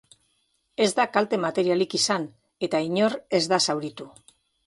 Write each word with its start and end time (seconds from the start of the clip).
Ez 0.85 0.87
da 0.99 1.05
kalte 1.17 1.39
materialik 1.43 1.93
izan, 1.99 2.25
eta 2.69 2.81
inor 2.87 3.17
ez 3.41 3.45
da 3.55 3.63
zauritu. 3.69 4.09